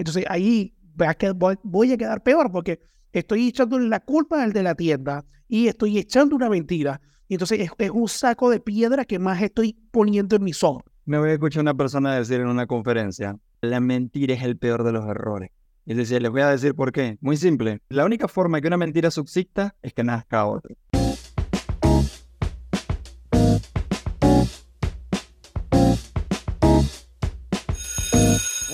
[0.00, 0.74] Entonces ahí
[1.62, 2.80] voy a quedar peor porque
[3.12, 7.02] estoy echando la culpa al de la tienda y estoy echando una mentira.
[7.28, 10.86] Y entonces es, un saco de piedra que más estoy poniendo en mi sombra.
[11.04, 14.84] Me voy a escuchar una persona decir en una conferencia, la mentira es el peor
[14.84, 15.50] de los errores.
[15.84, 17.18] Es decir, les voy a decir por qué.
[17.20, 17.80] Muy simple.
[17.90, 20.74] La única forma que una mentira subsista es que nazca otra.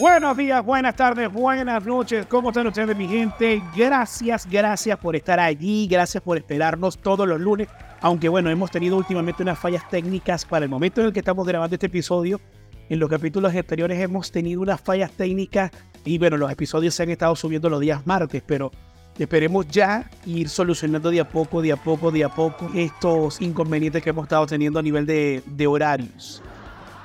[0.08, 2.26] Buenos días, buenas tardes, buenas noches.
[2.26, 3.60] ¿Cómo están ustedes, mi gente?
[3.76, 5.88] Gracias, gracias por estar allí.
[5.88, 7.66] Gracias por esperarnos todos los lunes.
[8.00, 11.44] Aunque bueno, hemos tenido últimamente unas fallas técnicas para el momento en el que estamos
[11.44, 12.40] grabando este episodio.
[12.88, 15.72] En los capítulos anteriores hemos tenido unas fallas técnicas
[16.04, 18.70] y bueno, los episodios se han estado subiendo los días martes, pero
[19.18, 24.04] esperemos ya ir solucionando de a poco, de a poco, de a poco estos inconvenientes
[24.04, 26.44] que hemos estado teniendo a nivel de, de horarios.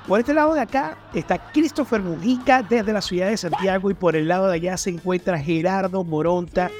[0.06, 4.16] Por este lado de acá está Christopher Mujica desde la ciudad de Santiago y por
[4.16, 6.70] el lado de allá se encuentra Gerardo Moronta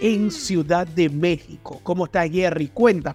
[0.00, 1.78] en Ciudad de México.
[1.84, 2.68] ¿Cómo está Jerry?
[2.68, 3.14] Cuenta.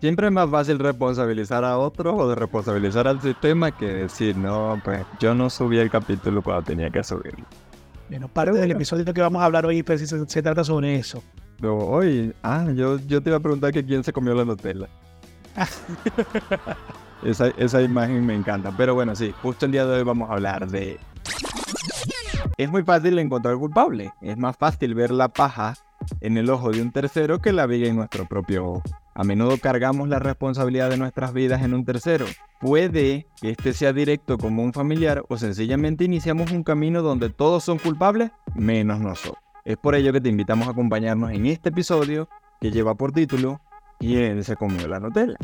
[0.00, 4.80] Siempre es más fácil responsabilizar a otro o de responsabilizar al sistema que decir, no,
[4.84, 7.44] pues yo no subí el capítulo cuando tenía que subirlo.
[8.08, 11.20] Bueno, parte del episodio que vamos a hablar hoy pues, se, trata sobre eso.
[11.60, 14.88] Pero hoy, ah, yo, yo te iba a preguntar que quién se comió la Nutella.
[17.22, 18.72] Esa, esa imagen me encanta.
[18.76, 20.98] Pero bueno, sí, justo el día de hoy vamos a hablar de...
[22.56, 24.12] Es muy fácil encontrar culpable.
[24.20, 25.74] Es más fácil ver la paja
[26.20, 28.82] en el ojo de un tercero que la viga en nuestro propio ojo.
[29.14, 32.26] A menudo cargamos la responsabilidad de nuestras vidas en un tercero.
[32.60, 37.64] Puede que este sea directo como un familiar o sencillamente iniciamos un camino donde todos
[37.64, 39.42] son culpables menos nosotros.
[39.64, 42.28] Es por ello que te invitamos a acompañarnos en este episodio
[42.60, 43.60] que lleva por título
[43.98, 45.36] ¿Quién se comió la Nutella?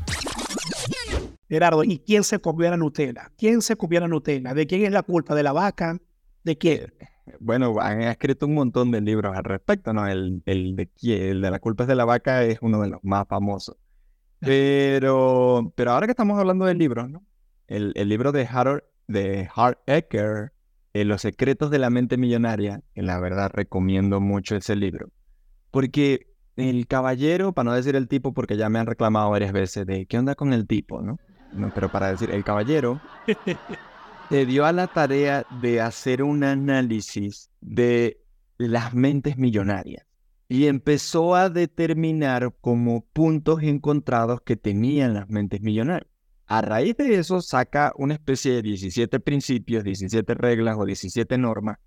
[1.54, 3.30] Gerardo, ¿y quién se comió la Nutella?
[3.38, 4.54] ¿Quién se comió la Nutella?
[4.54, 5.34] ¿De quién es la culpa?
[5.36, 5.96] ¿De la vaca?
[6.42, 6.92] ¿De quién?
[7.38, 10.06] Bueno, han escrito un montón de libros al respecto, ¿no?
[10.06, 13.04] El, el, de, el de la culpa es de la vaca es uno de los
[13.04, 13.76] más famosos.
[14.40, 17.24] Pero, pero ahora que estamos hablando del libro, ¿no?
[17.66, 20.52] El, el libro de Harold, de Hart Ecker,
[20.92, 25.08] eh, Los secretos de la mente millonaria, que la verdad recomiendo mucho ese libro.
[25.70, 29.86] Porque el caballero, para no decir el tipo, porque ya me han reclamado varias veces
[29.86, 31.18] de qué onda con el tipo, ¿no?
[31.74, 33.00] Pero para decir, el caballero
[34.28, 38.20] se dio a la tarea de hacer un análisis de
[38.58, 40.06] las mentes millonarias
[40.48, 46.10] y empezó a determinar como puntos encontrados que tenían las mentes millonarias.
[46.46, 51.78] A raíz de eso saca una especie de 17 principios, 17 reglas o 17 normas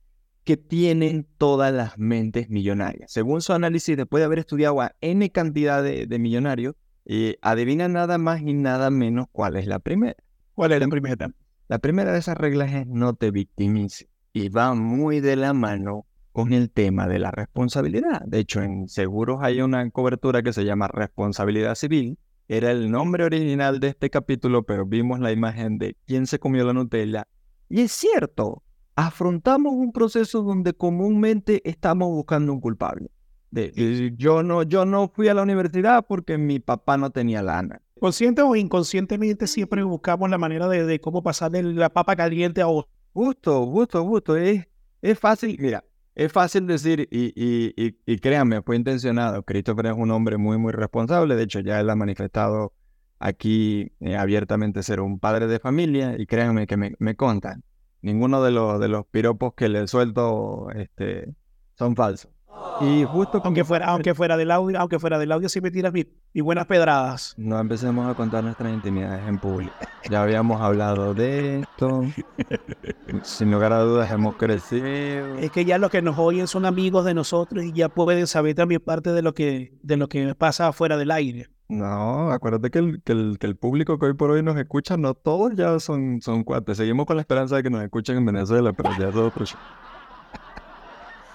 [0.44, 3.12] que tienen todas las mentes millonarias.
[3.12, 6.76] Según su análisis, después de haber estudiado a N cantidad de millonarios,
[7.09, 10.18] y adivina nada más y nada menos cuál es la primera.
[10.53, 11.31] ¿Cuál es la primera?
[11.69, 16.06] La primera de esas reglas es no te victimices y va muy de la mano
[16.34, 18.23] con el tema de la responsabilidad.
[18.25, 22.19] De hecho, en seguros hay una cobertura que se llama responsabilidad civil.
[22.50, 26.66] Era el nombre original de este capítulo, pero vimos la imagen de quién se comió
[26.66, 27.25] la Nutella.
[27.69, 28.63] Y es cierto,
[28.95, 33.09] afrontamos un proceso donde comúnmente estamos buscando un culpable
[33.52, 37.81] yo, no, yo no fui a la universidad porque mi papá no tenía lana.
[38.00, 42.68] Consciente o inconscientemente siempre buscamos la manera de, cómo pasar de la papa caliente a
[42.68, 42.91] otro.
[43.13, 44.38] Justo, justo, justo.
[44.38, 44.68] Es,
[45.02, 49.44] es fácil, mira, es fácil decir, y, y, y, créanme, fue intencionado.
[49.44, 51.36] Christopher es un hombre muy, muy responsable.
[51.36, 52.74] De hecho, ya él ha manifestado
[53.19, 56.16] aquí eh, abiertamente ser un padre de familia.
[56.18, 57.63] Y créanme que me, me contan.
[58.02, 61.34] Ninguno de los, de los piropos que le suelto este,
[61.75, 62.31] son falsos.
[62.81, 65.94] Y justo aunque fuera, aunque fuera del audio, aunque fuera del audio, si me tiras
[66.34, 67.34] y buenas pedradas.
[67.38, 69.73] No empecemos a contar nuestras intimidades en público.
[70.09, 72.03] Ya habíamos hablado de esto.
[73.23, 75.38] Sin lugar a dudas hemos crecido.
[75.38, 78.56] Es que ya los que nos oyen son amigos de nosotros y ya pueden saber
[78.56, 81.50] también parte de lo que, de lo que pasa afuera del aire.
[81.69, 84.95] No, acuérdate que el, que el, que el público que hoy por hoy nos escucha,
[84.95, 86.78] no todos ya son, son cuates.
[86.78, 89.45] Seguimos con la esperanza de que nos escuchen en Venezuela, pero ya es otro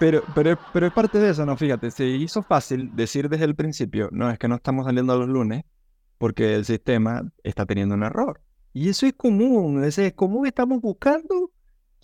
[0.03, 1.57] pero, pero, pero es parte de eso, ¿no?
[1.57, 5.29] Fíjate, se hizo fácil decir desde el principio, no, es que no estamos saliendo los
[5.29, 5.63] lunes
[6.19, 8.41] porque el sistema está teniendo un error.
[8.73, 11.53] Y eso es común, es, común, estamos buscando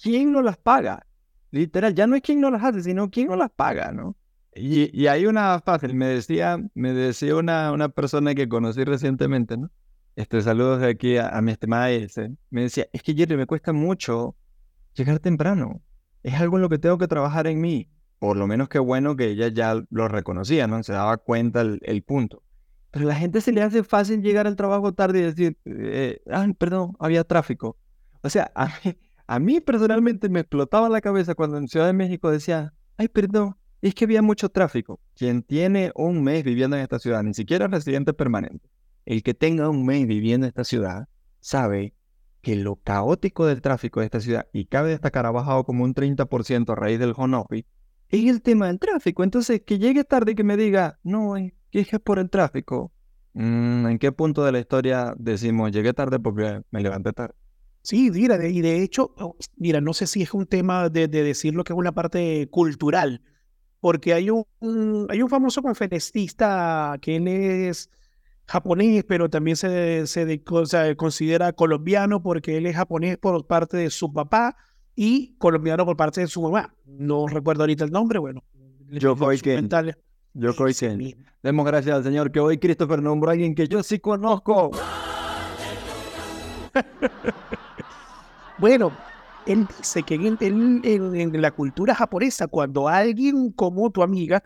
[0.00, 1.04] quién nos las paga.
[1.50, 4.14] Literal, ya no es quién nos las hace, sino quién nos las paga, ¿no?
[4.54, 9.56] Y, y hay una fácil, me decía, me decía una, una persona que conocí recientemente,
[9.56, 9.72] ¿no?
[10.14, 12.30] Este, saludos de aquí a, mi estimada Else.
[12.50, 14.36] Me decía, es que Jerry, me cuesta mucho
[14.94, 15.82] llegar temprano
[16.22, 17.88] es algo en lo que tengo que trabajar en mí.
[18.18, 20.82] Por lo menos qué bueno que ella ya lo reconocía, ¿no?
[20.82, 22.42] Se daba cuenta el, punto.
[22.90, 26.46] Pero la gente se le hace fácil llegar al trabajo tarde y decir, eh, ah,
[26.58, 27.76] perdón, había tráfico.
[28.22, 28.68] O sea, a
[29.30, 33.56] A mí personalmente me explotaba la cabeza cuando en Ciudad de México decía, ay, perdón,
[33.82, 35.00] es que había mucho tráfico.
[35.14, 38.70] Quien tiene un mes viviendo en esta ciudad, ni siquiera residente permanente,
[39.04, 41.08] el que tenga un mes viviendo en esta ciudad,
[41.40, 41.92] sabe
[42.48, 45.94] que lo caótico del tráfico de esta ciudad, y cabe destacar, ha bajado como un
[45.94, 47.68] 30% a raíz del home office,
[48.08, 49.22] es el tema del tráfico.
[49.22, 52.90] Entonces, que llegue tarde y que me diga, no, es que es por el tráfico.
[53.34, 57.34] Mm, ¿En qué punto de la historia decimos, llegué tarde porque me levanté tarde?
[57.82, 61.52] Sí, mira, y de hecho, oh, mira, no sé si es un tema de, decir
[61.52, 63.20] lo que es una parte cultural,
[63.78, 67.90] porque hay un, hay un famoso conferencista que él es
[68.48, 70.42] japonés, pero también se, se,
[70.96, 74.56] considera colombiano porque él es japonés por parte de su papá
[74.96, 76.74] y colombiano por parte de su mamá.
[76.86, 78.42] No recuerdo ahorita el nombre, bueno.
[78.90, 79.62] Yo soy que
[80.32, 83.82] Yo soy que Demos gracias al Señor que hoy Christopher nombró a alguien que yo
[83.82, 84.70] sí conozco.
[88.58, 88.92] bueno,
[89.46, 94.42] él dice que en, la cultura japonesa, cuando alguien como tu amiga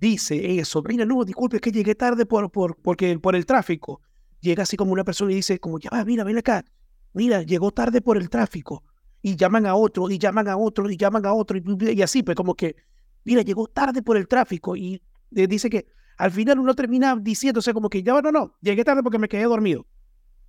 [0.00, 4.00] dice eso, mira, no, disculpe, es que llegué tarde por, por, porque, por el tráfico.
[4.40, 6.64] Llega así como una persona y dice, como, ya va, mira, ven acá,
[7.12, 8.84] mira, llegó tarde por el tráfico
[9.20, 12.36] y llaman a otro, y llaman a otro, y llaman a otro, y, así, pues
[12.36, 12.76] como que,
[13.24, 15.86] mira, llegó tarde por el tráfico, y dice que
[16.18, 17.16] al final uno termina
[17.60, 19.86] sea, como que ya, no, no, llegué tarde porque me quedé dormido.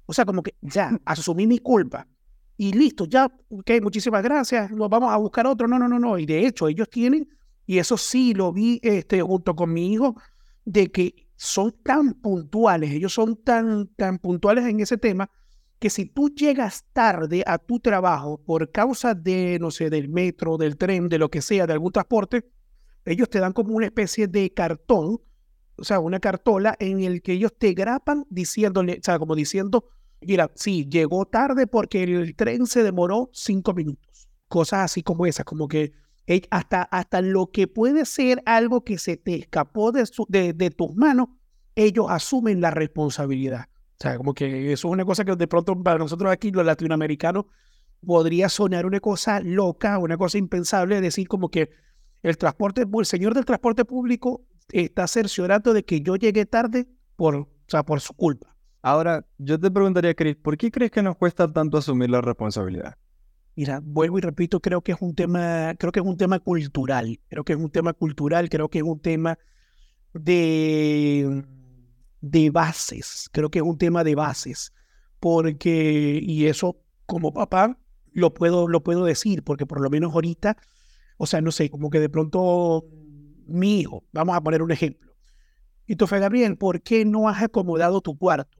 [0.05, 2.07] O sea, como que ya, asumí mi culpa.
[2.57, 5.67] Y listo, ya, ok, muchísimas gracias, nos vamos a buscar otro.
[5.67, 6.17] No, no, no, no.
[6.17, 7.29] Y de hecho, ellos tienen,
[7.69, 10.15] y eso sí lo vi este, junto con mi hijo,
[10.65, 15.29] de que son tan puntuales, ellos son tan, tan puntuales en ese tema,
[15.77, 20.57] que si tú llegas tarde a tu trabajo por causa de, no sé, del metro,
[20.57, 22.49] del tren, de lo que sea, de algún transporte,
[23.05, 25.21] ellos te dan como una especie de cartón,
[25.75, 29.89] o sea, una cartola en el que ellos te grapan diciéndole, o sea, como diciendo,
[30.21, 34.27] mira, sí, llegó tarde porque el tren se demoró cinco minutos.
[34.47, 35.93] Cosas así como esas, como que
[36.51, 41.29] hasta, hasta lo que puede ser algo que se te escapó de, de, tus manos,
[41.75, 43.67] ellos asumen la responsabilidad.
[43.71, 46.65] O sea, como que eso es una cosa que de pronto para nosotros aquí, los
[46.65, 47.45] latinoamericanos,
[48.05, 51.69] podría sonar una cosa loca, una cosa impensable, decir como que
[52.21, 57.35] el transporte, el señor del transporte público está cerciorando de que yo llegué tarde por,
[57.35, 58.55] o sea, por su culpa.
[58.81, 62.95] Ahora, yo te preguntaría, Chris, ¿por qué crees que nos cuesta tanto asumir la responsabilidad?
[63.59, 67.19] Mira, vuelvo y repito, creo que es un tema, creo que es un tema cultural,
[67.27, 69.37] creo que es un tema cultural, creo que es un tema
[70.13, 71.43] de
[72.21, 74.71] de bases, creo que es un tema de bases,
[75.19, 77.77] porque, y eso como papá
[78.13, 80.55] lo puedo, lo puedo decir, porque por lo menos ahorita,
[81.17, 82.85] o sea, no sé, como que de pronto
[83.45, 85.11] mi hijo, vamos a poner un ejemplo,
[85.85, 88.57] y tú, Gabriel, ¿por qué no has acomodado tu cuarto?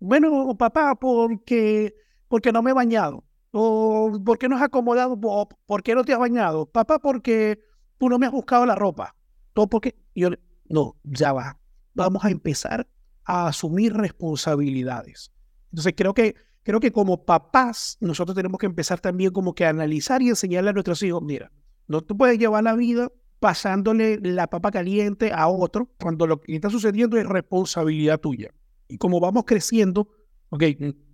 [0.00, 1.94] Bueno, papá, porque,
[2.28, 3.27] porque no me he bañado.
[3.50, 5.18] O ¿por qué no has acomodado?
[5.66, 6.66] ¿Por qué no te has bañado?
[6.66, 7.58] Papá, porque
[7.98, 9.14] tú no me has buscado la ropa.
[9.52, 10.30] Todo porque yo
[10.68, 11.58] no, ya va.
[11.94, 12.86] Vamos a empezar
[13.24, 15.32] a asumir responsabilidades.
[15.70, 19.70] Entonces creo que, creo que como papás nosotros tenemos que empezar también como que a
[19.70, 21.50] analizar y enseñarle a nuestros hijos, mira,
[21.86, 23.10] no tú puedes llevar la vida
[23.40, 28.50] pasándole la papa caliente a otro cuando lo que está sucediendo es responsabilidad tuya.
[28.88, 30.08] Y como vamos creciendo,
[30.50, 30.64] ok,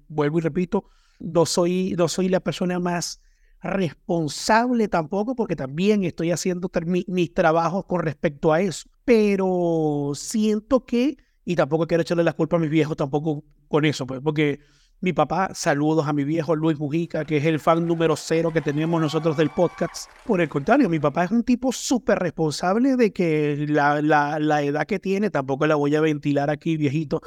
[0.09, 0.85] vuelvo y repito,
[1.19, 3.21] no soy, no soy la persona más
[3.63, 6.71] responsable tampoco, porque también estoy haciendo
[7.07, 8.89] mis trabajos con respecto a eso.
[9.05, 14.07] Pero siento que y tampoco quiero echarle las culpas a mis viejos tampoco con eso,
[14.07, 14.61] pues, porque
[15.01, 18.63] mi papá, saludos a mi viejo Luis Mujica, que es el fan número cero que
[18.63, 20.09] tenemos nosotros del podcast.
[20.25, 24.63] Por el contrario, mi papá es un tipo súper responsable de que la, la, la,
[24.63, 27.21] edad que tiene, tampoco la voy a ventilar aquí, viejito.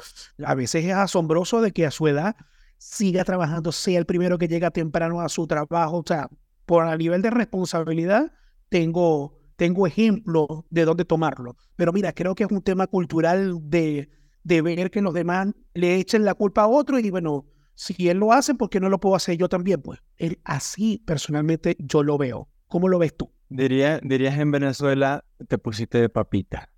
[0.44, 2.34] A veces es asombroso de que a su edad
[2.78, 5.98] siga trabajando, sea el primero que llega temprano a su trabajo.
[5.98, 6.28] O sea,
[6.64, 8.32] por a nivel de responsabilidad,
[8.68, 11.56] tengo, tengo ejemplos de dónde tomarlo.
[11.76, 14.10] Pero mira, creo que es un tema cultural de,
[14.44, 18.18] de ver que los demás le echen la culpa a otro y bueno, si él
[18.18, 19.80] lo hace, ¿por qué no lo puedo hacer yo también?
[19.80, 22.48] Pues él así personalmente yo lo veo.
[22.66, 23.30] ¿Cómo lo ves tú?
[23.48, 26.70] Diría, dirías en Venezuela, te pusiste de papita.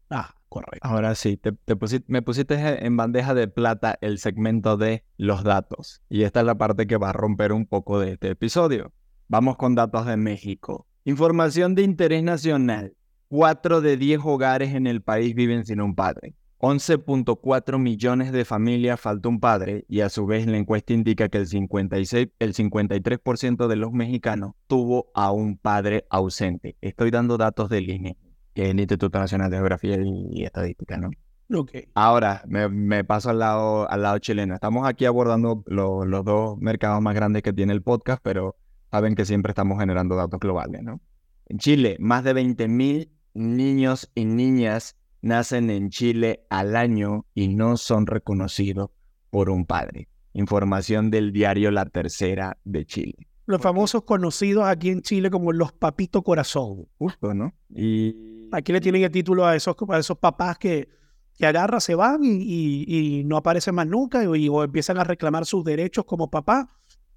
[0.50, 0.86] Correcto.
[0.86, 6.02] Ahora sí, te, pusiste, me pusiste en bandeja de plata el segmento de los datos.
[6.08, 8.92] Y esta es la parte que va a romper un poco de este episodio.
[9.28, 10.88] Vamos con datos de México.
[11.04, 12.96] Información de interés nacional.
[13.28, 16.34] 4 de 10 hogares en el país viven sin un padre.
[16.58, 21.38] 11.4 millones de familias falta un padre y a su vez la encuesta indica que
[21.38, 26.76] el, 56, el 53% de los mexicanos tuvo a un padre ausente.
[26.80, 28.18] Estoy dando datos del INE,
[28.60, 31.10] que es el Instituto Nacional de Geografía y, Estadística, ¿no?
[31.50, 31.88] Okay.
[31.94, 34.54] Ahora me, paso al lado, al lado chileno.
[34.54, 38.56] Estamos aquí abordando los dos mercados más grandes que tiene el podcast, pero
[38.90, 41.00] saben que siempre estamos generando datos globales, ¿no?
[41.46, 47.78] En Chile, más de 20.000 niños y niñas nacen en Chile al año y no
[47.78, 48.90] son reconocidos
[49.30, 50.08] por un padre.
[50.34, 53.26] Información del diario La Tercera de Chile.
[53.46, 56.86] Los famosos conocidos aquí en Chile como los papito corazón.
[56.98, 57.54] Justo, ¿no?
[57.74, 60.88] Y aquí le tienen el título a esos, a esos papás que,
[61.36, 65.64] que agarran, se van y, no aparecen más nunca y, o empiezan a reclamar sus
[65.64, 66.68] derechos como papá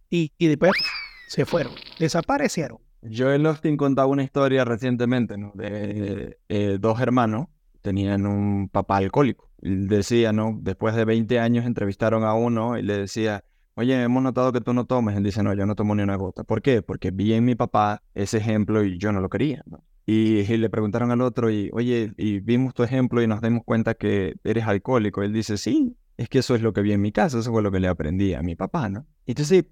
[0.09, 0.71] y, después
[1.27, 2.79] se fueron, desaparecieron.
[3.01, 7.47] Joel Austin contaba una historia recientemente de eh, dos hermanos
[7.83, 9.51] tenían un papá alcohólico.
[9.59, 10.57] decía, ¿no?
[10.61, 13.43] Después de 20 años entrevistaron a uno y le decía,
[13.75, 15.15] oye, hemos notado que tú no tomes.
[15.17, 16.43] Él dice, no, yo no tomo ni una gota.
[16.43, 16.81] ¿Por qué?
[16.81, 19.63] Porque vi en mi papá ese ejemplo y yo no lo quería.
[20.05, 23.93] Y, le preguntaron al otro, y, oye, y vimos tu ejemplo y nos dimos cuenta
[23.93, 25.23] que eres alcohólico.
[25.23, 27.61] Él dice, sí, es que eso es lo que vi en mi casa, eso fue
[27.61, 29.05] lo que le aprendí a mi papá, ¿no?
[29.25, 29.65] Entonces,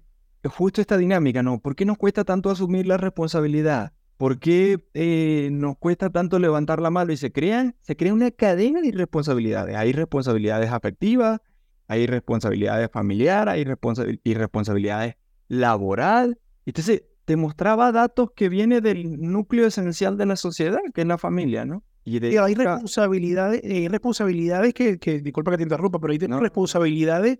[0.44, 1.60] justo esta dinámica, ¿no?
[1.60, 3.92] ¿Por qué nos cuesta tanto asumir la responsabilidad?
[4.16, 8.30] ¿Por qué eh, nos cuesta tanto levantar la mano y se crean, se crea una
[8.30, 9.76] cadena de irresponsabilidades?
[9.76, 11.40] Hay responsabilidades afectivas,
[11.88, 15.16] hay responsabilidades familiares, hay irresponsabilidades
[15.48, 16.38] laboral.
[16.64, 21.16] Entonces, te mostraba datos que vienen del núcleo esencial de la sociedad, que es la
[21.16, 21.82] familia, ¿no?
[22.04, 27.38] Y hay responsabilidades, hay responsabilidades que, que, disculpa que te interrumpa, pero hay responsabilidades,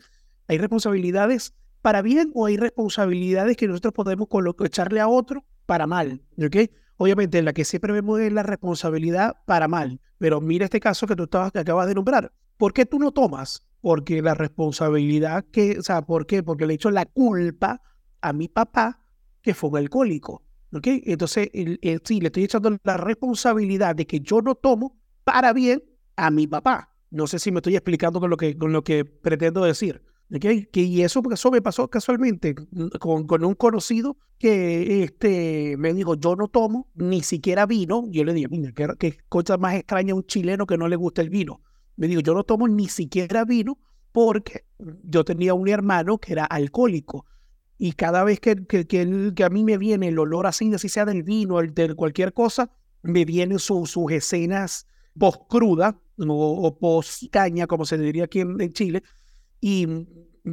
[0.48, 4.28] hay responsabilidades para bien o hay responsabilidades que nosotros podemos
[4.64, 6.70] echarle a otro para mal, ¿ok?
[6.96, 11.16] Obviamente, la que siempre vemos es la responsabilidad para mal, pero mira este caso que
[11.16, 12.32] tú estabas, que acabas de nombrar.
[12.56, 13.68] ¿Por qué tú no tomas?
[13.82, 16.42] Porque la responsabilidad que, o sea, ¿por qué?
[16.42, 17.82] Porque le he hecho la culpa
[18.22, 19.01] a mi papá
[19.42, 20.86] que fue un alcohólico, ¿ok?
[21.04, 25.82] Entonces, sí, le estoy echando la responsabilidad de que yo no tomo para bien
[26.16, 26.94] a mi papá.
[27.10, 30.02] No sé si me estoy explicando con lo que, con lo que pretendo decir.
[30.40, 32.54] Que, y eso, eso me pasó casualmente
[32.98, 38.06] con, con, un conocido que este, me dijo, yo no tomo ni siquiera vino.
[38.08, 41.20] Yo le dije, mira, qué, qué cosa más extraña un chileno que no le gusta
[41.20, 41.60] el vino.
[41.96, 43.78] Me dijo, yo no tomo ni siquiera vino
[44.10, 44.64] porque
[45.04, 47.26] yo tenía un hermano que era alcohólico.
[47.84, 51.04] Y cada vez que, que, que, a mí me viene el olor así, así sea
[51.04, 52.70] del vino, el, de cualquier cosa,
[53.02, 54.86] me vienen sus escenas
[55.18, 59.02] post-cruda o, post-caña, como se diría aquí en Chile,
[59.60, 60.06] y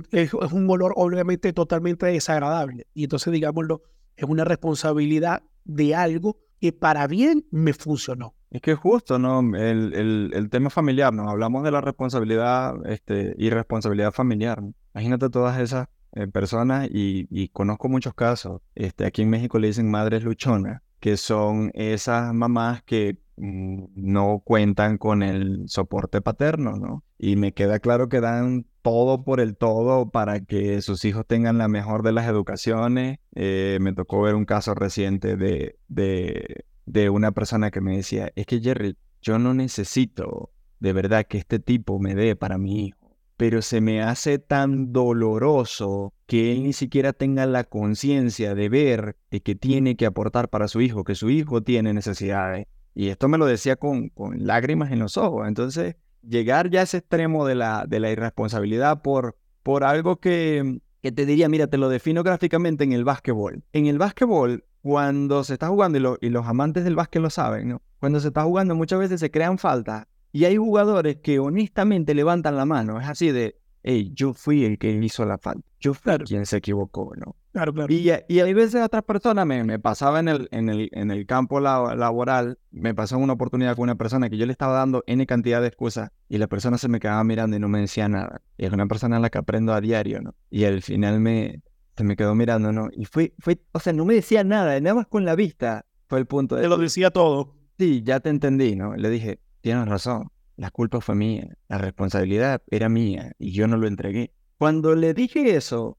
[0.09, 2.87] es, un olor obviamente totalmente desagradable.
[2.95, 3.83] Y entonces, digámoslo,
[4.15, 8.33] es una responsabilidad de algo que para bien me funcionó.
[8.49, 9.41] Es que justo, ¿no?
[9.55, 11.29] El, el, el tema familiar, ¿no?
[11.29, 14.63] Hablamos de la responsabilidad este, y responsabilidad familiar.
[14.95, 15.89] Imagínate todas esas
[16.31, 18.61] personas y, conozco muchos casos.
[18.75, 24.41] Este, aquí en México le dicen madres luchonas, que son esas mamás que mm, no
[24.43, 27.03] cuentan con el soporte paterno, ¿no?
[27.17, 31.57] Y me queda claro que dan todo por el todo para que sus hijos tengan
[31.57, 33.19] la mejor de las educaciones.
[33.35, 38.31] Eh, me tocó ver un caso reciente de, de, de una persona que me decía,
[38.35, 42.85] es que Jerry, yo no necesito de verdad que este tipo me dé para mi
[42.85, 42.98] hijo,
[43.39, 49.15] pero se me hace tan doloroso que él ni siquiera tenga la conciencia de ver
[49.29, 52.67] que tiene que aportar para su hijo, que su hijo tiene necesidades.
[52.93, 55.47] Y esto me lo decía con, con lágrimas en los ojos.
[55.47, 60.81] Entonces, llegar ya a ese extremo de la, de la irresponsabilidad por, por algo que,
[61.01, 63.63] que te diría, mira, te lo defino gráficamente en el básquetbol.
[63.71, 67.69] En el básquetbol, cuando se está jugando, y, y los amantes del básquet lo saben,
[67.69, 67.81] ¿no?
[68.01, 72.55] Cuando se está jugando muchas veces se crean faltas y hay jugadores que honestamente levantan
[72.55, 72.99] la mano.
[72.99, 75.67] Es así de, hey, yo fui el que hizo la falta.
[75.79, 77.35] Yo fui quien se equivocó, ¿no?
[77.51, 77.91] Claro, claro.
[77.91, 81.25] Y, y hay veces otras personas, me, me pasaba en el, en el, en el
[81.25, 85.25] campo laboral, me pasó una oportunidad con una persona que yo le estaba dando N
[85.25, 88.41] cantidad de excusas y la persona se me quedaba mirando y no me decía nada.
[88.57, 90.35] Y es una persona en la que aprendo a diario, ¿no?
[90.51, 91.61] Y al final me,
[91.97, 92.89] se me quedó mirando, ¿no?
[92.91, 96.19] Y fue, fue, o sea, no me decía nada, nada más con la vista fue
[96.19, 96.57] el punto.
[96.57, 97.55] Te lo decía todo.
[97.79, 98.95] Sí, ya te entendí, ¿no?
[98.95, 103.77] Le dije, tienes razón, la culpa fue mía, la responsabilidad era mía y yo no
[103.77, 104.33] lo entregué.
[104.57, 105.97] Cuando le dije eso,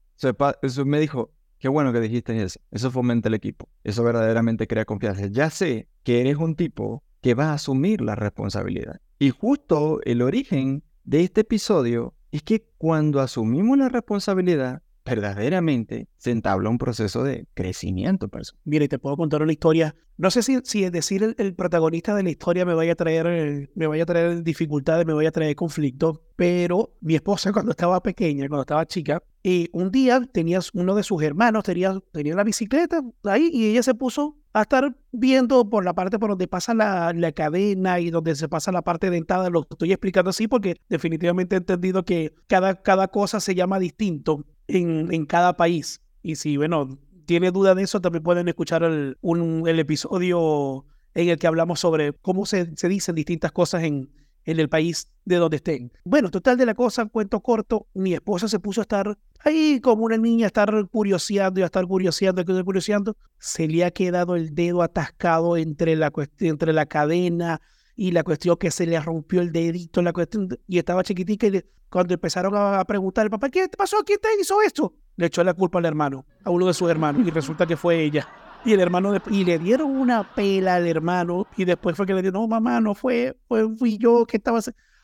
[0.61, 4.85] eso me dijo, qué bueno que dijiste eso, eso fomenta el equipo, eso verdaderamente crea
[4.85, 5.25] confianza.
[5.27, 8.99] Ya sé que eres un tipo que va a asumir la responsabilidad.
[9.19, 16.31] Y justo el origen de este episodio es que cuando asumimos la responsabilidad, verdaderamente se
[16.31, 18.61] entabla un proceso de crecimiento personal.
[18.65, 19.95] Mira, y te puedo contar una historia.
[20.17, 23.87] No sé si, si decir el, protagonista de la historia me vaya a traer, me
[23.87, 28.47] vaya a traer dificultades, me vaya a traer conflictos, pero mi esposa cuando estaba pequeña,
[28.47, 33.01] cuando estaba chica, y un día tenía uno de sus hermanos, tenía, tenía la bicicleta
[33.23, 37.11] ahí y ella se puso a estar viendo por la parte por donde pasa la,
[37.13, 39.49] la, cadena y donde se pasa la parte dentada.
[39.49, 44.45] Lo estoy explicando así porque definitivamente he entendido que cada, cada cosa se llama distinto
[44.77, 46.01] en, en cada país.
[46.23, 51.29] Y si, bueno, tiene duda de eso, también pueden escuchar el, un, el episodio en
[51.29, 54.09] el que hablamos sobre cómo se, se dicen distintas cosas en,
[54.45, 55.91] en el país de donde estén.
[56.03, 60.03] Bueno, total de la cosa, cuento corto, mi esposa se puso a estar ahí como
[60.05, 63.17] una niña, a estar curioseando y a estar curioseando, y curioseando.
[63.39, 67.61] Se le ha quedado el dedo atascado entre la, entre la cadena
[68.01, 71.63] y la cuestión que se le rompió el dedito, la cuestión, y estaba chiquitica y
[71.87, 73.97] cuando empezaron a preguntar, papá, ¿qué te pasó?
[74.03, 74.95] ¿Quién te hizo esto?
[75.17, 78.01] Le echó la culpa al hermano, a uno de sus hermanos, y resulta que fue
[78.01, 78.27] ella.
[78.65, 82.23] Y el hermano, y le dieron una pela al hermano, y después fue que le
[82.23, 84.57] dijeron, no, mamá, no fue, fue fui yo que estaba...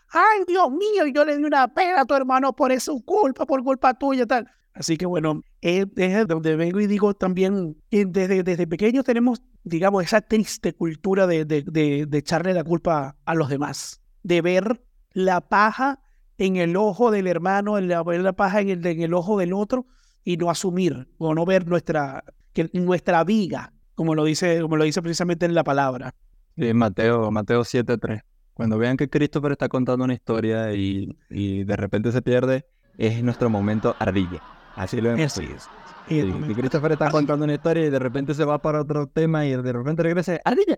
[0.10, 3.64] Ay, Dios mío, yo le di una pela a tu hermano por su culpa, por
[3.64, 4.50] culpa tuya, tal.
[4.74, 10.04] Así que bueno, es, es donde vengo y digo también, desde, desde pequeños tenemos, digamos,
[10.04, 11.64] esa triste cultura de, de,
[12.08, 14.82] de, echarle la culpa a los demás, de ver
[15.12, 16.00] la paja
[16.38, 19.88] en el ojo del hermano, la, la paja en el, en el ojo del otro
[20.24, 24.86] y no asumir o no ver nuestra, que nuestra viga, como lo dice, como lo
[24.86, 26.16] dice precisamente en la palabra.
[26.56, 28.22] Sí, Mateo, Mateo 7.3.
[28.54, 32.66] Cuando vean que Christopher está contando una historia y, y de repente se pierde,
[32.98, 34.42] es nuestro momento ardilla.
[34.78, 35.38] Así lo vemos.
[35.38, 35.68] Así es.
[36.10, 39.52] Y Christopher está contando una historia y de repente se va para otro tema y
[39.52, 40.40] de repente regresa.
[40.46, 40.78] ¡Ardilla!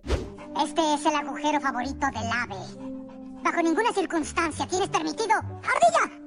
[0.64, 2.56] Este es el agujero favorito del ave.
[3.44, 5.36] Bajo ninguna circunstancia tienes permitido.
[5.36, 6.20] ¡Ardilla!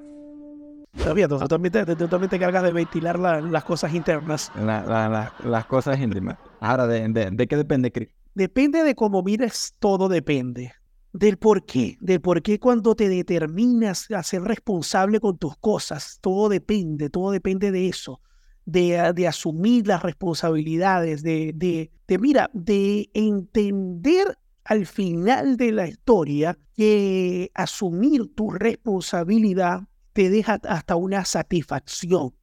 [0.96, 4.52] Todavía, totalmente, totalmente cargas de ventilar las cosas internas.
[4.54, 6.36] las cosas íntimas.
[6.60, 8.08] Ahora, ¿de, de, qué depende, Chris?
[8.34, 10.72] Depende de cómo mires, todo depende.
[11.12, 16.18] Del por qué, del por qué cuando te determinas a ser responsable con tus cosas,
[16.22, 18.22] todo depende, todo depende de eso,
[18.64, 25.86] de, de asumir las responsabilidades, de, de, de, mira, de entender al final de la
[25.86, 29.82] historia que asumir tu responsabilidad
[30.14, 32.34] te deja hasta una satisfacción.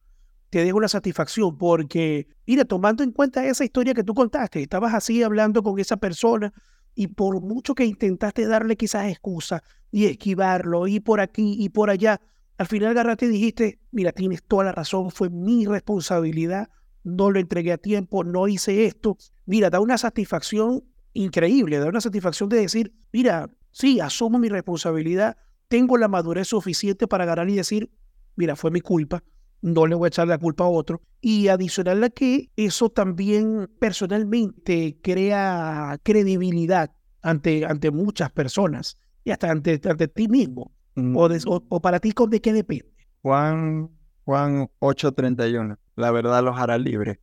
[0.50, 4.94] Te deja una satisfacción porque, mira, tomando en cuenta esa historia que tú contaste, estabas
[4.94, 6.52] así hablando con esa persona
[6.94, 11.90] y por mucho que intentaste darle quizás excusa y esquivarlo y por aquí y por
[11.90, 12.20] allá,
[12.58, 16.68] al final agarraste y dijiste, mira, tienes toda la razón, fue mi responsabilidad,
[17.02, 19.16] no lo entregué a tiempo, no hice esto.
[19.46, 25.36] Mira, da una satisfacción increíble, da una satisfacción de decir, mira, sí, asumo mi responsabilidad,
[25.68, 27.90] tengo la madurez suficiente para agarrar y decir,
[28.36, 29.22] mira, fue mi culpa,
[29.62, 31.02] no le voy a echar la culpa a otro.
[31.20, 36.90] Y adicional a que eso también personalmente crea credibilidad
[37.22, 40.72] ante, ante muchas personas y hasta ante, ante ti mismo.
[40.94, 41.16] Mm.
[41.16, 42.90] O, para ti, ¿de qué depende?
[43.22, 43.90] Juan,
[44.24, 47.18] Juan 8:31, la verdad los hará libres.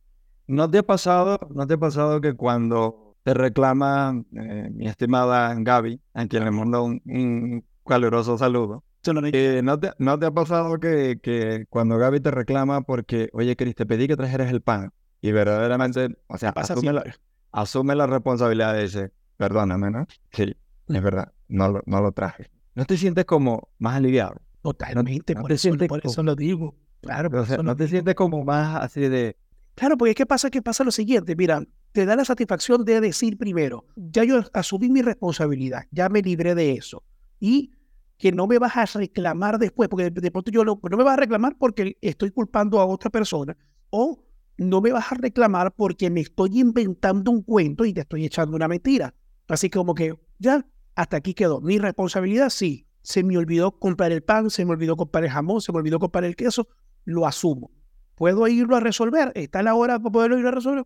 [0.46, 5.54] ¿No te ha pasado, no te ha pasado que cuando te reclama eh, mi estimada
[5.58, 8.84] Gaby, a quien le mando un caluroso saludo.
[9.32, 13.56] Eh, ¿no, te, ¿No te ha pasado que, que cuando Gaby te reclama porque, oye,
[13.56, 17.04] Cris, te pedí que trajeras el pan y verdaderamente, o sea, asume la,
[17.52, 20.06] asume la, responsabilidad de ese, perdóname, ¿no?
[20.32, 20.54] Sí,
[20.88, 22.50] es verdad, no lo, no lo traje.
[22.74, 24.36] ¿No te sientes como más aliviado?
[24.62, 26.74] Totalmente, por, eso, por eso lo digo.
[27.00, 29.36] Claro, o sea, no te sientes como más así de...
[29.74, 30.50] Claro, porque ¿qué pasa?
[30.50, 34.88] Que pasa lo siguiente, mira, te da la satisfacción de decir primero, ya yo asumí
[34.88, 37.02] mi responsabilidad, ya me libré de eso.
[37.40, 37.72] Y
[38.18, 41.14] que no me vas a reclamar después, porque de, pronto yo no, no me vas
[41.14, 43.56] a reclamar porque estoy culpando a otra persona,
[43.90, 44.24] o
[44.58, 48.56] no me vas a reclamar porque me estoy inventando un cuento y te estoy echando
[48.56, 49.14] una mentira.
[49.46, 51.60] Así como que ya, hasta aquí quedó.
[51.60, 52.86] Mi responsabilidad, sí.
[53.02, 55.98] Se me olvidó comprar el pan, se me olvidó comprar el jamón, se me olvidó
[55.98, 56.68] comprar el queso,
[57.04, 57.70] lo asumo.
[58.16, 59.30] ¿Puedo irlo a resolver?
[59.36, 60.84] ¿Está la hora para poderlo ir a resolver?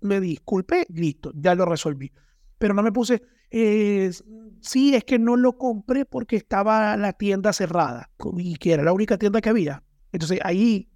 [0.00, 2.10] me disculpe, listo, ya lo resolví.
[2.60, 4.10] Pero no me puse, eh,
[4.60, 8.92] sí, es que no lo compré porque estaba la tienda cerrada y que era la
[8.92, 9.82] única tienda que había.
[10.12, 10.90] Entonces ahí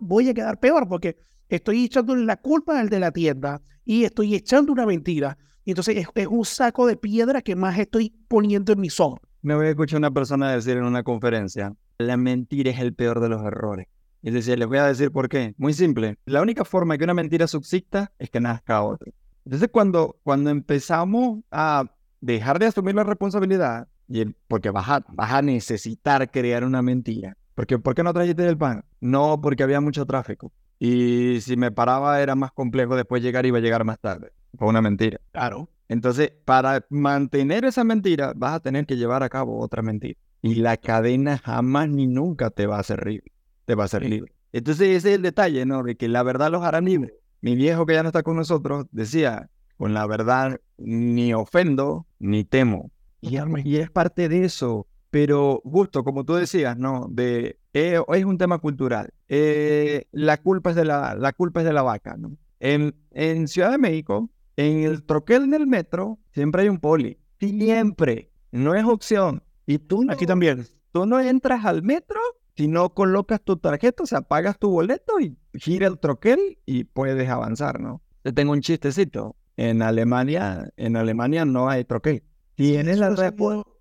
[0.00, 1.18] voy a quedar peor porque
[1.48, 5.38] estoy echando la culpa al de la tienda y estoy echando una mentira.
[5.64, 9.20] Y entonces es, un saco de piedra que más estoy poniendo en mi son.
[9.40, 13.20] Me voy a escuchar una persona decir en una conferencia, la mentira es el peor
[13.20, 13.86] de los errores.
[14.22, 15.54] Es decir, les voy a decir por qué.
[15.58, 16.16] Muy simple.
[16.24, 19.12] La única forma que una mentira subsista es que nazca otra.
[19.44, 21.84] Entonces, cuando, cuando empezamos a
[22.20, 27.36] dejar de asumir la responsabilidad, y porque vas a, vas a necesitar crear una mentira.
[27.54, 28.84] Porque, ¿Por qué no trajiste el pan?
[29.00, 30.52] No, porque había mucho tráfico.
[30.78, 34.32] Y si me paraba era más complejo después llegar, iba a llegar más tarde.
[34.58, 35.20] Fue una mentira.
[35.32, 35.68] Claro.
[35.88, 40.18] Entonces, para mantener esa mentira, vas a tener que llevar a cabo otra mentira.
[40.40, 43.32] Y la cadena jamás ni nunca te va a hacer libre.
[43.64, 44.32] Te va a hacer libre.
[44.52, 45.82] Entonces, ese es el detalle, ¿no?
[45.82, 48.86] De que la verdad los hará libres mi viejo que ya no está con nosotros
[48.92, 52.90] decía, con la verdad ni ofendo ni temo.
[53.20, 53.36] Y,
[53.76, 54.86] es parte de eso.
[55.10, 57.06] Pero justo como tú decías, ¿no?
[57.10, 59.12] De eh, es un tema cultural.
[59.28, 62.16] Eh, la, culpa es de la, la culpa es de la vaca.
[62.16, 62.36] ¿no?
[62.60, 67.18] En, en Ciudad de México, en el troquel del metro, siempre hay un poli.
[67.38, 68.30] Siempre.
[68.52, 69.42] No es opción.
[69.66, 70.66] Y tú Aquí también.
[70.92, 72.20] Tú no entras al metro
[72.56, 76.84] si no colocas tu tarjeta, o sea, pagas tu boleto y gira el troquel y
[76.84, 78.02] puedes avanzar, ¿no?
[78.22, 79.36] Te tengo un chistecito.
[79.56, 82.22] En Alemania, en Alemania no hay troquel.
[82.54, 83.14] Tienes la,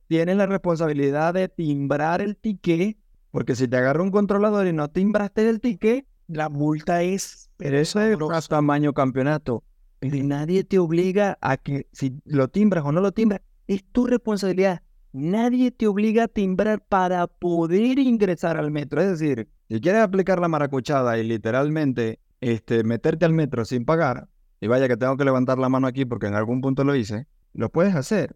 [0.08, 2.98] tienes la responsabilidad de timbrar el ticket,
[3.32, 7.50] porque si te agarra un controlador y no timbraste el ticket, la multa es...
[7.58, 9.64] Pero eso es tamaño campeonato.
[10.00, 14.08] Pero nadie te obliga a que si lo timbras o no lo timbras, es tu
[14.08, 14.82] responsabilidad.
[15.14, 19.02] Nadie te obliga a timbrar para poder ingresar al metro.
[19.02, 24.30] Es decir, si quieres aplicar la maracuchada y literalmente este, meterte al metro sin pagar,
[24.62, 27.28] y vaya que tengo que levantar la mano aquí porque en algún punto lo hice,
[27.54, 28.36] lo puedes hacer.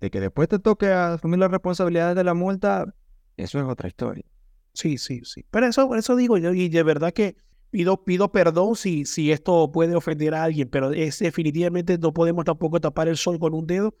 [0.00, 2.92] De que después te toque asumir las responsabilidades de la multa,
[3.36, 4.24] eso es otra historia.
[4.72, 5.44] Sí, sí, sí.
[5.50, 7.36] Pero eso, eso digo yo, y de verdad que
[7.70, 12.44] pido, pido perdón si, si esto puede ofender a alguien, pero es definitivamente no podemos
[12.44, 13.94] tampoco tapar el sol con un dedo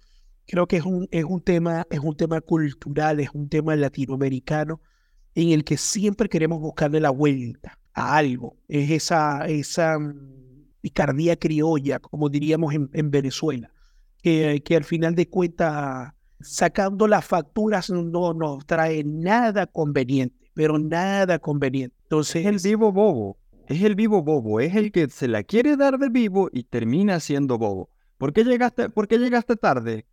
[0.46, 4.80] creo que es un, es un, tema, es un tema cultural, es un tema latinoamericano
[5.34, 8.56] en el que siempre queremos buscarle la vuelta a algo.
[8.68, 10.14] Es esa, esa mm,
[10.80, 13.70] picardía criolla, como diríamos en, en Venezuela,
[14.22, 20.78] que, que, al final de cuentas, sacando las facturas no nos trae nada conveniente, pero
[20.78, 21.96] nada conveniente.
[22.04, 25.76] Entonces, es el vivo bobo, es el vivo bobo, es el que se la quiere
[25.76, 27.90] dar de vivo y termina siendo bobo.
[28.16, 30.06] ¿Por qué llegaste, por qué llegaste tarde?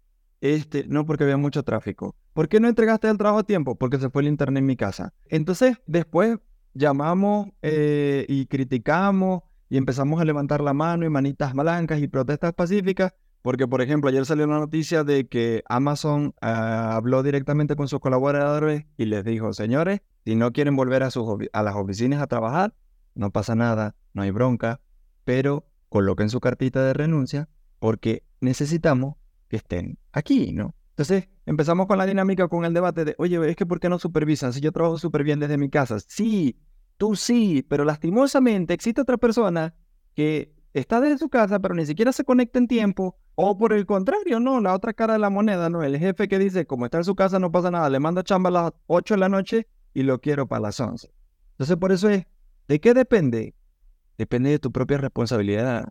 [0.43, 2.17] Este, no, porque había mucho tráfico.
[2.34, 3.75] ¿Por qué no entregaste el trabajo a tiempo?
[3.75, 5.13] Porque se fue el internet en mi casa.
[5.29, 6.38] Entonces, después
[6.73, 12.51] llamamos eh, y criticamos y empezamos a levantar la mano y manitas blancas y protestas
[12.51, 13.13] pacíficas.
[13.41, 18.01] Porque, por ejemplo, ayer salió una noticia de que Amazon ah, habló directamente con sus
[18.01, 22.27] colaboradores y les dijo, señores, si no quieren volver a, sus, a las oficinas a
[22.27, 22.73] trabajar,
[23.15, 24.82] no pasa nada, no hay bronca,
[25.23, 27.47] pero coloquen su cartita de renuncia
[27.79, 29.15] porque necesitamos
[29.54, 30.74] que estén aquí, ¿no?
[30.94, 34.00] Entonces empezamos con la dinámica, con el debate de, oye, es que ¿por qué no
[34.00, 34.52] supervisan?
[34.52, 36.00] Si yo trabajo súper bien desde mi casa.
[36.00, 36.58] Sí,
[36.98, 39.76] tú sí, pero lastimosamente existe otra persona
[40.16, 43.16] que está desde su casa, pero ni siquiera se conecta en tiempo.
[43.36, 45.84] O por el contrario, no, la otra cara de la moneda, ¿no?
[45.84, 48.50] El jefe que dice, como está en su casa no pasa nada, le manda chamba
[48.50, 51.13] a las 8 de la noche y lo quiero para las 11.
[51.52, 52.26] Entonces por eso es,
[52.68, 53.54] ¿de qué depende?
[54.18, 55.89] Depende de tu propia responsabilidad,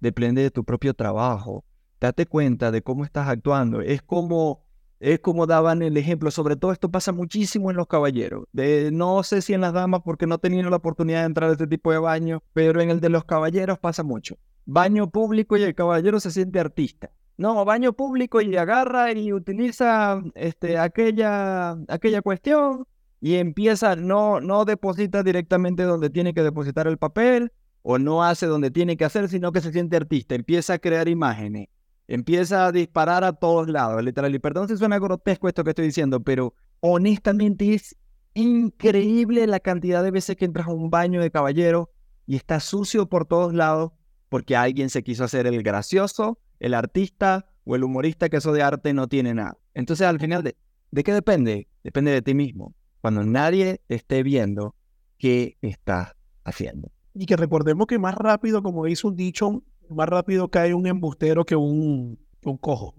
[0.00, 1.64] depende de tu propio trabajo,
[2.00, 3.80] date cuenta de cómo estás actuando.
[3.80, 4.64] Es como,
[4.98, 8.44] es como daban el ejemplo, sobre todo esto pasa muchísimo en los caballeros.
[8.52, 11.52] De, no sé si en las damas porque no tenían la oportunidad de entrar a
[11.52, 14.36] este tipo de baño, pero en el de los caballeros pasa mucho.
[14.64, 17.10] Baño público y el caballero se siente artista.
[17.36, 22.86] No, baño público y agarra y utiliza este, aquella, aquella cuestión
[23.20, 28.46] y empieza, no, no deposita directamente donde tiene que depositar el papel o no hace
[28.46, 31.68] donde tiene que hacer, sino que se siente artista, empieza a crear imágenes,
[32.10, 34.34] empieza a disparar a todos lados, literal.
[34.34, 37.96] Y perdón si suena grotesco esto que estoy diciendo, pero honestamente es
[38.34, 41.90] increíble la cantidad de veces que entras a un baño de caballero
[42.26, 43.92] y está sucio por todos lados
[44.28, 48.62] porque alguien se quiso hacer el gracioso, el artista o el humorista que eso de
[48.62, 49.56] arte no tiene nada.
[49.74, 50.56] Entonces al final, ¿de,
[50.90, 51.68] ¿de qué depende?
[51.84, 52.74] Depende de ti mismo.
[53.00, 54.74] Cuando nadie esté viendo
[55.16, 56.90] qué estás haciendo.
[57.14, 59.62] Y que recordemos que más rápido, como dice un dicho,
[59.94, 62.94] más rápido cae un embustero que un, un cojo.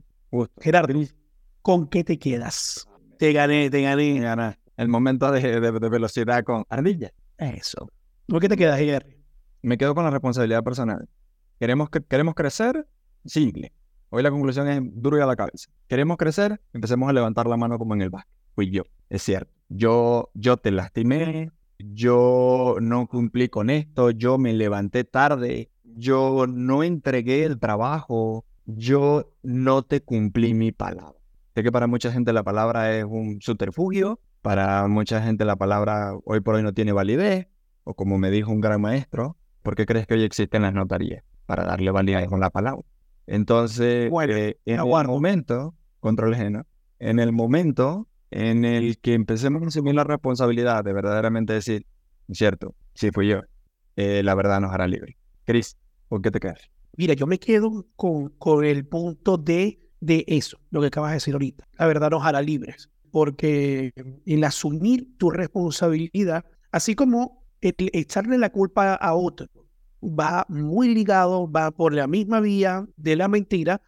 [0.59, 0.99] Gerardo,
[1.61, 2.87] ¿con qué te quedas?
[3.17, 4.57] Te gané, te gané.
[4.77, 7.11] El momento de, velocidad con ardilla.
[7.37, 7.89] Eso.
[8.29, 9.17] ¿Con qué te quedas, Jerry?
[9.61, 11.07] Me quedo con la responsabilidad personal.
[11.59, 12.87] ¿Queremos, queremos crecer?
[13.25, 13.73] Simple.
[14.09, 15.69] Hoy la conclusión es duro y a la cabeza.
[15.87, 16.59] ¿Queremos crecer?
[16.73, 18.33] Empecemos a levantar la mano como en el básquet.
[18.55, 18.83] Fui yo.
[19.09, 19.51] Es cierto.
[19.69, 21.51] Yo, yo te lastimé.
[21.79, 24.11] Yo no cumplí con esto.
[24.11, 31.19] Yo me levanté tarde yo no entregué el trabajo, yo no te cumplí mi palabra.
[31.55, 36.13] Sé que para mucha gente la palabra es un subterfugio, para mucha gente la palabra
[36.25, 37.47] hoy por hoy no tiene validez,
[37.83, 41.23] o como me dijo un gran maestro, ¿por qué crees que hoy existen las notarías?
[41.45, 42.83] Para darle validez con la palabra.
[43.27, 46.65] Entonces, eh, en el momento, control ajeno,
[46.99, 51.85] en el momento en el que empecemos a asumir la responsabilidad de verdaderamente decir,
[52.31, 53.41] cierto, sí fui yo,
[53.97, 55.17] eh, la verdad nos hará libre.
[55.45, 55.77] Cris,
[56.11, 56.69] ¿por qué te quedas?
[56.97, 61.15] Mira, yo me quedo con, con el punto de, de eso, lo que acabas de
[61.15, 61.65] decir ahorita.
[61.79, 63.93] La verdad nos hará libres, porque
[64.25, 69.47] el asumir tu responsabilidad, así como echarle la culpa a otro,
[70.03, 73.81] va muy ligado, va por la misma vía de la mentira,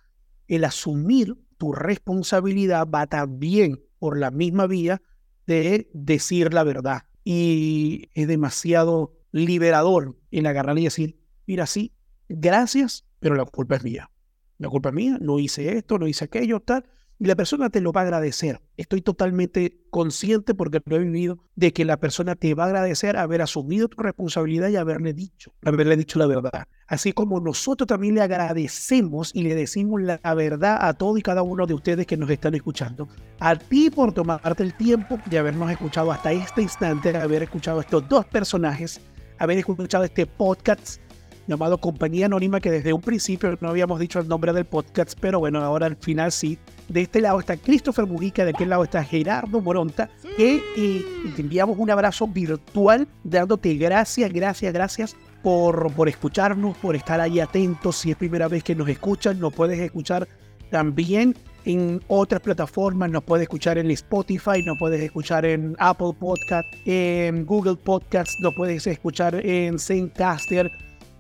[0.48, 5.02] el asumir tu responsabilidad va también por la misma vía
[5.46, 7.02] de decir la verdad.
[7.26, 11.94] y es demasiado liberador el agarrar y decir, mira, sí,
[12.34, 14.10] gracias, pero la culpa es mía.
[14.58, 16.86] La culpa es mía, no hice esto, no hice aquello, tal.
[17.20, 18.60] Y la persona te lo va a agradecer.
[18.76, 23.18] Estoy totalmente consciente porque lo he vivido de que la persona te va a agradecer
[23.18, 26.68] haber asumido tu responsabilidad y haberle dicho, haberle dicho la verdad.
[26.88, 31.44] Así como nosotros también le agradecemos y le decimos la verdad a todo y cada
[31.44, 33.08] uno de ustedes que nos están escuchando.
[33.40, 38.08] A ti por tomarte el tiempo de habernos escuchado hasta este instante, haber escuchado estos
[38.10, 39.00] dos personajes,
[39.38, 41.00] haber escuchado este podcast
[41.48, 45.40] llamado Compañía Anónima, que desde un principio no habíamos dicho el nombre del podcast, pero
[45.40, 46.58] bueno, ahora al final sí.
[46.90, 51.42] De este lado está Christopher Mujica, de aquel lado está Gerardo Moronta, que eh, te
[51.42, 57.98] enviamos un abrazo virtual, dándote gracias, gracias, gracias por, por escucharnos, por estar ahí atentos.
[57.98, 60.28] Si es primera vez que nos escuchan, nos puedes escuchar
[60.70, 66.68] también en otras plataformas, nos puedes escuchar en Spotify, nos puedes escuchar en Apple Podcast,
[66.86, 70.72] en Google Podcast, nos puedes escuchar en Zencaster,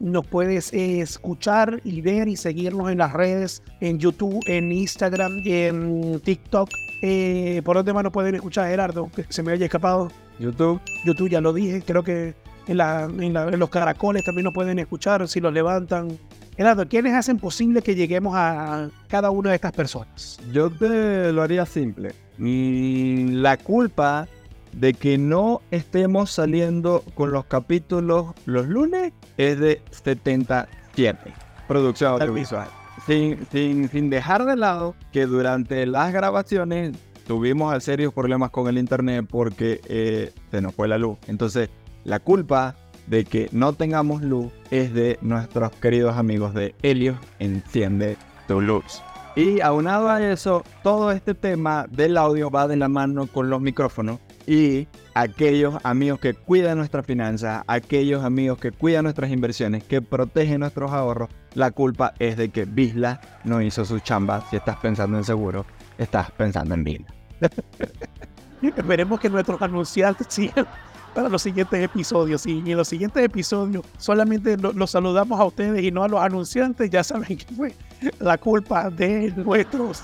[0.04, 5.32] nos puedes eh, escuchar y ver y seguirnos en las redes, en YouTube, en Instagram,
[5.46, 6.70] en TikTok.
[7.02, 9.10] Eh, ¿Por dónde más nos pueden escuchar, Gerardo?
[9.16, 10.12] Que se me haya escapado.
[10.40, 10.82] YouTube.
[11.06, 11.82] YouTube, ya lo dije.
[11.86, 12.36] Creo que
[12.68, 16.18] en, la, en, los caracoles también nos pueden escuchar si los levantan.
[16.58, 20.38] Gerardo, ¿quiénes hacen posible que lleguemos a cada una de estas personas?
[20.52, 22.14] Yo te lo haría simple.
[22.38, 24.28] La culpa
[24.74, 31.34] de que no estemos saliendo con los capítulos los lunes es de 77.
[31.68, 32.68] Producción audiovisual.
[33.06, 36.96] Sin, sin, sin dejar de lado que durante las grabaciones
[37.28, 41.18] tuvimos serios problemas con el internet porque eh, se nos fue la luz.
[41.28, 41.70] Entonces,
[42.04, 42.76] la culpa
[43.08, 49.02] de que no tengamos luz es de nuestros queridos amigos de Helios Enciende tu Luz.
[49.36, 53.62] Y aunado a eso, todo este tema del audio va de la mano con los
[53.62, 60.02] micrófonos y aquellos amigos que cuidan nuestras finanzas, aquellos amigos que cuidan nuestras inversiones, que
[60.02, 64.44] protegen nuestros ahorros, la culpa es de que Bisla no hizo su chamba.
[64.50, 65.66] Si estás pensando en seguro,
[65.98, 67.08] estás pensando en Bisla.
[68.62, 70.66] Esperemos que nuestros anunciantes sigan
[71.14, 72.46] para los siguientes episodios.
[72.46, 76.90] Y en los siguientes episodios solamente los saludamos a ustedes y no a los anunciantes.
[76.90, 77.74] Ya saben que fue
[78.20, 80.02] la culpa de nuestros,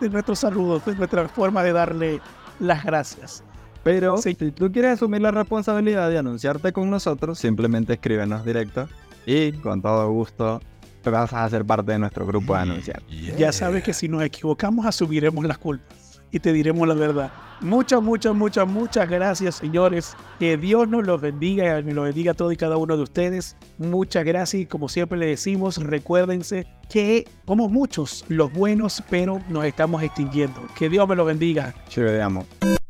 [0.00, 2.20] de nuestros saludos, de nuestra forma de darle
[2.58, 3.42] las gracias.
[3.84, 8.88] Pero si tú quieres asumir la responsabilidad de anunciarte con nosotros, simplemente escríbenos directo
[9.26, 10.60] y con todo gusto
[11.04, 13.02] vas a ser parte de nuestro grupo de anunciar.
[13.38, 17.32] Ya sabes que si nos equivocamos, asumiremos las culpas y te diremos la verdad.
[17.60, 20.16] Muchas, muchas, muchas, muchas gracias, señores.
[20.38, 23.56] Que Dios nos los bendiga, y nos bendiga a todos y cada uno de ustedes.
[23.78, 29.64] Muchas gracias y como siempre le decimos, recuérdense que somos muchos los buenos, pero nos
[29.64, 30.60] estamos extinguiendo.
[30.76, 31.72] Que Dios me lo bendiga.
[31.94, 32.83] Te